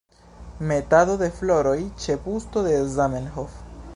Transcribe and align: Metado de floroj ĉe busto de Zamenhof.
Metado 0.71 1.17
de 1.23 1.27
floroj 1.41 1.77
ĉe 2.05 2.17
busto 2.25 2.65
de 2.71 2.75
Zamenhof. 2.97 3.63